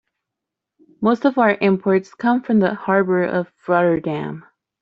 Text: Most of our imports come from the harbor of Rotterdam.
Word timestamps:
Most 0.99 1.25
of 1.25 1.37
our 1.37 1.55
imports 1.61 2.15
come 2.15 2.41
from 2.41 2.57
the 2.59 2.73
harbor 2.73 3.23
of 3.23 3.51
Rotterdam. 3.67 4.43